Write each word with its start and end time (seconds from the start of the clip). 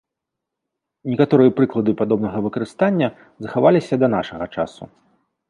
Некаторыя 1.13 1.51
прыклады 1.59 1.93
падобнага 1.99 2.39
выкарыстання 2.47 3.07
захаваліся 3.47 3.95
да 4.07 4.11
нашага 4.17 4.45
часу. 4.59 4.83